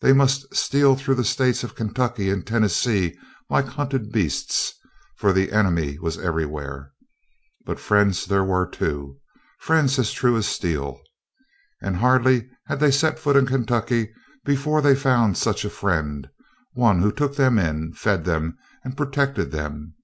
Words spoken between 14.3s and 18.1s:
before they found such a friend, one who took them in,